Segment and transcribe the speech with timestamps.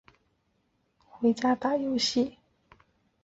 [0.03, 2.35] 我弟又闹着要回家打游戏。